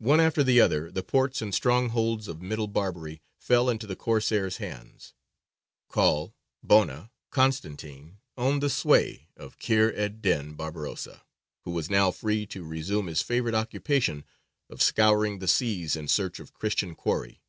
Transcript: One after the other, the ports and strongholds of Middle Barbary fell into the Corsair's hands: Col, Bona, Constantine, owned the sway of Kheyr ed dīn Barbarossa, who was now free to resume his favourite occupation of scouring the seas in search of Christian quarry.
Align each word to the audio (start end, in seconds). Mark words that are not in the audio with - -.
One 0.00 0.18
after 0.18 0.42
the 0.42 0.60
other, 0.60 0.90
the 0.90 1.04
ports 1.04 1.40
and 1.40 1.54
strongholds 1.54 2.26
of 2.26 2.42
Middle 2.42 2.66
Barbary 2.66 3.22
fell 3.38 3.70
into 3.70 3.86
the 3.86 3.94
Corsair's 3.94 4.56
hands: 4.56 5.14
Col, 5.88 6.34
Bona, 6.64 7.12
Constantine, 7.30 8.18
owned 8.36 8.60
the 8.60 8.68
sway 8.68 9.28
of 9.36 9.60
Kheyr 9.60 9.92
ed 9.94 10.20
dīn 10.20 10.56
Barbarossa, 10.56 11.22
who 11.60 11.70
was 11.70 11.88
now 11.88 12.10
free 12.10 12.46
to 12.46 12.64
resume 12.64 13.06
his 13.06 13.22
favourite 13.22 13.54
occupation 13.54 14.24
of 14.68 14.82
scouring 14.82 15.38
the 15.38 15.46
seas 15.46 15.94
in 15.94 16.08
search 16.08 16.40
of 16.40 16.52
Christian 16.52 16.96
quarry. 16.96 17.40